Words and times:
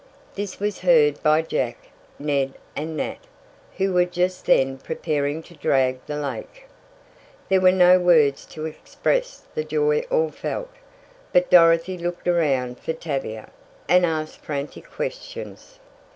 This 0.33 0.59
was 0.59 0.79
heard 0.79 1.21
by 1.21 1.43
Jack, 1.43 1.77
Ned 2.17 2.55
and 2.75 2.97
Nat, 2.97 3.19
who 3.77 3.93
were 3.93 4.05
just 4.05 4.47
then 4.47 4.79
preparing 4.79 5.43
to 5.43 5.53
drag 5.53 6.03
the 6.07 6.17
lake. 6.17 6.65
There 7.49 7.61
were 7.61 7.71
no 7.71 7.99
words 7.99 8.47
to 8.47 8.65
express 8.65 9.43
the 9.53 9.63
joy 9.63 9.99
all 10.09 10.31
felt, 10.31 10.71
but 11.31 11.51
Dorothy 11.51 11.99
looked 11.99 12.27
around 12.27 12.79
for 12.79 12.93
Tavia, 12.93 13.51
and 13.87 14.03
asked 14.03 14.39
frantic 14.43 14.89
questions. 14.89 15.77